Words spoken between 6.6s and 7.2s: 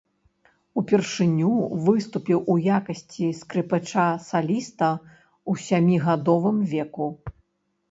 веку.